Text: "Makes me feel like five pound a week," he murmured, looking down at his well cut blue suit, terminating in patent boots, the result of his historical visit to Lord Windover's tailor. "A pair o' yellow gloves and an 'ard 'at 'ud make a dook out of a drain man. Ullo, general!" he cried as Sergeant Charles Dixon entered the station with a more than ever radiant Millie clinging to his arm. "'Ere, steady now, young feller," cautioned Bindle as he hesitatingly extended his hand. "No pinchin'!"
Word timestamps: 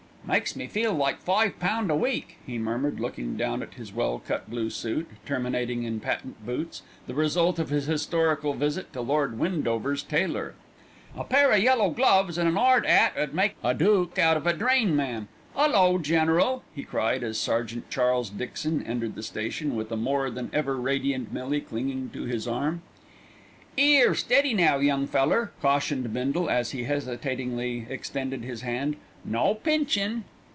"Makes 0.23 0.55
me 0.55 0.67
feel 0.67 0.93
like 0.93 1.17
five 1.17 1.59
pound 1.59 1.89
a 1.91 1.95
week," 1.95 2.37
he 2.45 2.57
murmured, 2.59 2.99
looking 3.01 3.35
down 3.35 3.61
at 3.63 3.73
his 3.73 3.91
well 3.91 4.21
cut 4.25 4.49
blue 4.49 4.69
suit, 4.69 5.07
terminating 5.25 5.83
in 5.83 5.99
patent 5.99 6.45
boots, 6.45 6.83
the 7.07 7.15
result 7.15 7.59
of 7.59 7.69
his 7.69 7.87
historical 7.87 8.53
visit 8.53 8.93
to 8.93 9.01
Lord 9.01 9.37
Windover's 9.39 10.03
tailor. 10.03 10.53
"A 11.17 11.23
pair 11.25 11.51
o' 11.51 11.55
yellow 11.57 11.89
gloves 11.89 12.37
and 12.37 12.47
an 12.47 12.55
'ard 12.55 12.85
'at 12.85 13.17
'ud 13.17 13.33
make 13.33 13.55
a 13.63 13.73
dook 13.73 14.17
out 14.19 14.37
of 14.37 14.47
a 14.47 14.53
drain 14.53 14.95
man. 14.95 15.27
Ullo, 15.57 15.97
general!" 15.97 16.63
he 16.73 16.83
cried 16.83 17.23
as 17.23 17.37
Sergeant 17.39 17.89
Charles 17.89 18.29
Dixon 18.29 18.85
entered 18.85 19.15
the 19.15 19.23
station 19.23 19.75
with 19.75 19.91
a 19.91 19.97
more 19.97 20.29
than 20.29 20.49
ever 20.53 20.77
radiant 20.77 21.33
Millie 21.33 21.59
clinging 21.61 22.09
to 22.11 22.23
his 22.23 22.47
arm. 22.47 22.83
"'Ere, 23.77 24.13
steady 24.13 24.53
now, 24.53 24.77
young 24.77 25.07
feller," 25.07 25.51
cautioned 25.61 26.13
Bindle 26.13 26.49
as 26.49 26.71
he 26.71 26.83
hesitatingly 26.83 27.87
extended 27.89 28.43
his 28.43 28.61
hand. 28.61 28.95
"No 29.23 29.53
pinchin'!" 29.53 30.23